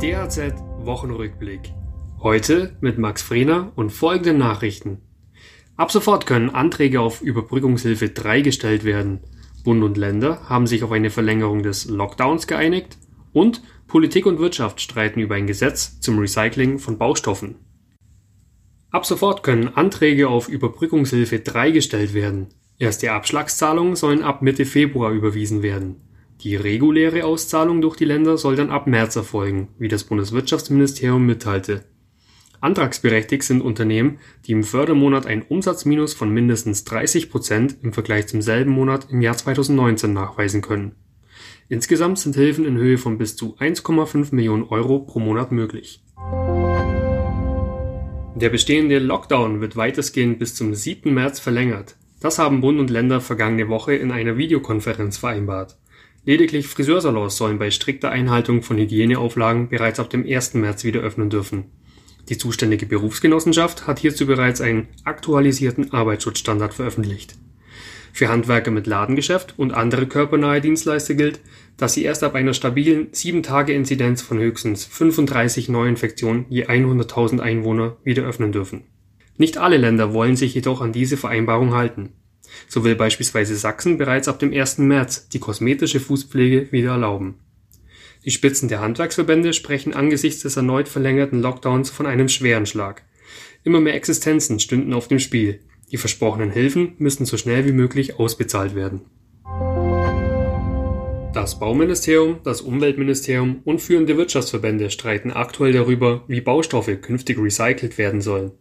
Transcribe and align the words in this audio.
DAZ 0.00 0.54
Wochenrückblick. 0.78 1.74
Heute 2.22 2.74
mit 2.80 2.96
Max 2.96 3.20
Frehner 3.20 3.72
und 3.76 3.90
folgenden 3.90 4.38
Nachrichten. 4.38 5.02
Ab 5.76 5.92
sofort 5.92 6.24
können 6.24 6.48
Anträge 6.48 7.02
auf 7.02 7.20
Überbrückungshilfe 7.20 8.08
3 8.08 8.40
gestellt 8.40 8.84
werden. 8.84 9.20
Bund 9.62 9.82
und 9.84 9.98
Länder 9.98 10.48
haben 10.48 10.66
sich 10.66 10.82
auf 10.84 10.92
eine 10.92 11.10
Verlängerung 11.10 11.62
des 11.62 11.84
Lockdowns 11.84 12.46
geeinigt 12.46 12.96
und 13.34 13.62
Politik 13.88 14.24
und 14.24 14.38
Wirtschaft 14.38 14.80
streiten 14.80 15.20
über 15.20 15.34
ein 15.34 15.46
Gesetz 15.46 16.00
zum 16.00 16.18
Recycling 16.18 16.78
von 16.78 16.96
Baustoffen. 16.96 17.56
Ab 18.90 19.04
sofort 19.04 19.42
können 19.42 19.68
Anträge 19.68 20.30
auf 20.30 20.48
Überbrückungshilfe 20.48 21.40
3 21.40 21.72
gestellt 21.72 22.14
werden. 22.14 22.48
Erste 22.78 23.12
Abschlagszahlungen 23.12 23.96
sollen 23.96 24.22
ab 24.22 24.40
Mitte 24.40 24.64
Februar 24.64 25.12
überwiesen 25.12 25.62
werden. 25.62 26.09
Die 26.42 26.56
reguläre 26.56 27.26
Auszahlung 27.26 27.82
durch 27.82 27.96
die 27.96 28.06
Länder 28.06 28.38
soll 28.38 28.56
dann 28.56 28.70
ab 28.70 28.86
März 28.86 29.14
erfolgen, 29.14 29.68
wie 29.78 29.88
das 29.88 30.04
Bundeswirtschaftsministerium 30.04 31.26
mitteilte. 31.26 31.84
Antragsberechtigt 32.62 33.42
sind 33.42 33.60
Unternehmen, 33.60 34.18
die 34.46 34.52
im 34.52 34.64
Fördermonat 34.64 35.26
ein 35.26 35.42
Umsatzminus 35.42 36.14
von 36.14 36.30
mindestens 36.30 36.84
30 36.84 37.30
Prozent 37.30 37.76
im 37.82 37.92
Vergleich 37.92 38.26
zum 38.26 38.40
selben 38.40 38.70
Monat 38.70 39.08
im 39.10 39.20
Jahr 39.20 39.36
2019 39.36 40.14
nachweisen 40.14 40.62
können. 40.62 40.92
Insgesamt 41.68 42.18
sind 42.18 42.36
Hilfen 42.36 42.64
in 42.64 42.78
Höhe 42.78 42.96
von 42.96 43.18
bis 43.18 43.36
zu 43.36 43.56
1,5 43.58 44.34
Millionen 44.34 44.64
Euro 44.64 45.00
pro 45.00 45.20
Monat 45.20 45.52
möglich. 45.52 46.02
Der 48.34 48.48
bestehende 48.48 48.98
Lockdown 48.98 49.60
wird 49.60 49.76
weitestgehend 49.76 50.38
bis 50.38 50.54
zum 50.54 50.74
7. 50.74 51.12
März 51.12 51.38
verlängert. 51.38 51.96
Das 52.20 52.38
haben 52.38 52.62
Bund 52.62 52.80
und 52.80 52.88
Länder 52.88 53.20
vergangene 53.20 53.68
Woche 53.68 53.94
in 53.94 54.10
einer 54.10 54.38
Videokonferenz 54.38 55.18
vereinbart. 55.18 55.79
Lediglich 56.24 56.66
Friseursalons 56.66 57.36
sollen 57.36 57.58
bei 57.58 57.70
strikter 57.70 58.10
Einhaltung 58.10 58.62
von 58.62 58.76
Hygieneauflagen 58.76 59.68
bereits 59.68 59.98
ab 59.98 60.10
dem 60.10 60.26
1. 60.26 60.54
März 60.54 60.84
wieder 60.84 61.00
öffnen 61.00 61.30
dürfen. 61.30 61.64
Die 62.28 62.36
zuständige 62.36 62.86
Berufsgenossenschaft 62.86 63.86
hat 63.86 63.98
hierzu 63.98 64.26
bereits 64.26 64.60
einen 64.60 64.88
aktualisierten 65.04 65.92
Arbeitsschutzstandard 65.92 66.74
veröffentlicht. 66.74 67.36
Für 68.12 68.28
Handwerker 68.28 68.70
mit 68.70 68.86
Ladengeschäft 68.86 69.54
und 69.56 69.72
andere 69.72 70.06
körpernahe 70.06 70.60
Dienstleister 70.60 71.14
gilt, 71.14 71.40
dass 71.76 71.94
sie 71.94 72.04
erst 72.04 72.22
ab 72.22 72.34
einer 72.34 72.54
stabilen 72.54 73.10
7-Tage-Inzidenz 73.12 74.20
von 74.20 74.38
höchstens 74.38 74.84
35 74.84 75.68
Neuinfektionen 75.68 76.44
je 76.50 76.66
100.000 76.66 77.40
Einwohner 77.40 77.96
wieder 78.04 78.24
öffnen 78.24 78.52
dürfen. 78.52 78.82
Nicht 79.38 79.56
alle 79.56 79.78
Länder 79.78 80.12
wollen 80.12 80.36
sich 80.36 80.54
jedoch 80.54 80.82
an 80.82 80.92
diese 80.92 81.16
Vereinbarung 81.16 81.72
halten. 81.72 82.10
So 82.68 82.84
will 82.84 82.94
beispielsweise 82.94 83.56
Sachsen 83.56 83.98
bereits 83.98 84.28
ab 84.28 84.38
dem 84.38 84.52
1. 84.52 84.78
März 84.78 85.28
die 85.28 85.38
kosmetische 85.38 86.00
Fußpflege 86.00 86.70
wieder 86.72 86.92
erlauben. 86.92 87.36
Die 88.24 88.30
Spitzen 88.30 88.68
der 88.68 88.80
Handwerksverbände 88.80 89.52
sprechen 89.52 89.94
angesichts 89.94 90.42
des 90.42 90.56
erneut 90.56 90.88
verlängerten 90.88 91.40
Lockdowns 91.40 91.90
von 91.90 92.06
einem 92.06 92.28
schweren 92.28 92.66
Schlag. 92.66 93.02
Immer 93.64 93.80
mehr 93.80 93.94
Existenzen 93.94 94.60
stünden 94.60 94.92
auf 94.92 95.08
dem 95.08 95.18
Spiel. 95.18 95.60
Die 95.90 95.96
versprochenen 95.96 96.50
Hilfen 96.50 96.94
müssen 96.98 97.24
so 97.26 97.36
schnell 97.36 97.64
wie 97.66 97.72
möglich 97.72 98.18
ausbezahlt 98.18 98.74
werden. 98.74 99.02
Das 101.32 101.58
Bauministerium, 101.58 102.40
das 102.42 102.60
Umweltministerium 102.60 103.62
und 103.64 103.80
führende 103.80 104.16
Wirtschaftsverbände 104.16 104.90
streiten 104.90 105.30
aktuell 105.30 105.72
darüber, 105.72 106.24
wie 106.26 106.40
Baustoffe 106.40 107.00
künftig 107.00 107.38
recycelt 107.38 107.98
werden 107.98 108.20
sollen. 108.20 108.52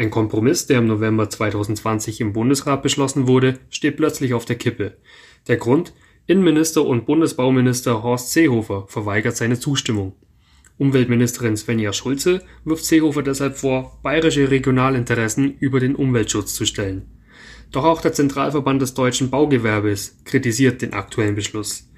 Ein 0.00 0.10
Kompromiss, 0.10 0.66
der 0.66 0.78
im 0.78 0.86
November 0.86 1.28
2020 1.28 2.22
im 2.22 2.32
Bundesrat 2.32 2.82
beschlossen 2.82 3.26
wurde, 3.26 3.58
steht 3.68 3.98
plötzlich 3.98 4.32
auf 4.32 4.46
der 4.46 4.56
Kippe. 4.56 4.96
Der 5.46 5.58
Grund? 5.58 5.92
Innenminister 6.26 6.86
und 6.86 7.04
Bundesbauminister 7.04 8.02
Horst 8.02 8.32
Seehofer 8.32 8.86
verweigert 8.88 9.36
seine 9.36 9.60
Zustimmung. 9.60 10.14
Umweltministerin 10.78 11.54
Svenja 11.54 11.92
Schulze 11.92 12.40
wirft 12.64 12.86
Seehofer 12.86 13.22
deshalb 13.22 13.58
vor, 13.58 14.00
bayerische 14.02 14.50
Regionalinteressen 14.50 15.58
über 15.58 15.80
den 15.80 15.94
Umweltschutz 15.94 16.54
zu 16.54 16.64
stellen. 16.64 17.02
Doch 17.70 17.84
auch 17.84 18.00
der 18.00 18.14
Zentralverband 18.14 18.80
des 18.80 18.94
deutschen 18.94 19.28
Baugewerbes 19.28 20.16
kritisiert 20.24 20.80
den 20.80 20.94
aktuellen 20.94 21.34
Beschluss. 21.34 21.90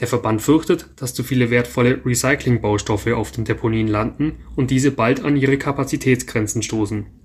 Der 0.00 0.08
Verband 0.08 0.40
fürchtet, 0.40 0.86
dass 0.96 1.12
zu 1.12 1.22
viele 1.22 1.50
wertvolle 1.50 2.00
Recyclingbaustoffe 2.06 3.08
auf 3.08 3.32
den 3.32 3.44
Deponien 3.44 3.86
landen 3.86 4.36
und 4.56 4.70
diese 4.70 4.92
bald 4.92 5.22
an 5.22 5.36
ihre 5.36 5.58
Kapazitätsgrenzen 5.58 6.62
stoßen. 6.62 7.19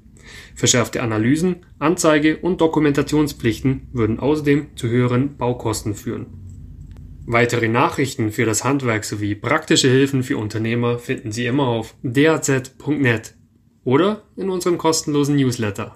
Verschärfte 0.56 1.02
Analysen, 1.02 1.66
Anzeige 1.80 2.38
und 2.38 2.62
Dokumentationspflichten 2.62 3.88
würden 3.92 4.20
außerdem 4.20 4.76
zu 4.76 4.88
höheren 4.88 5.38
Baukosten 5.38 5.96
führen. 5.96 6.28
Weitere 7.26 7.68
Nachrichten 7.68 8.32
für 8.32 8.46
das 8.46 8.64
Handwerk 8.64 9.04
sowie 9.04 9.34
praktische 9.34 9.90
Hilfen 9.90 10.22
für 10.22 10.38
Unternehmer 10.38 11.00
finden 11.00 11.32
Sie 11.32 11.46
immer 11.46 11.68
auf 11.68 11.96
daz.net 12.04 13.34
oder 13.84 14.24
in 14.36 14.50
unserem 14.50 14.78
kostenlosen 14.78 15.36
Newsletter 15.36 15.96